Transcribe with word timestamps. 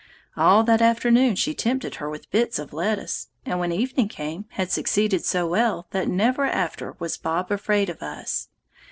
All 0.35 0.63
that 0.63 0.81
afternoon 0.81 1.35
she 1.35 1.53
tempted 1.53 1.97
her 1.97 2.09
with 2.09 2.31
bits 2.31 2.57
of 2.57 2.73
lettuce, 2.73 3.27
and 3.45 3.59
when 3.59 3.71
evening 3.71 4.07
came, 4.07 4.45
had 4.53 4.71
succeeded 4.71 5.23
so 5.23 5.45
well 5.45 5.85
that 5.91 6.07
never 6.07 6.43
after 6.45 6.95
was 6.97 7.17
Bob 7.17 7.51
afraid 7.51 7.87
of 7.87 8.01
us. 8.01 8.47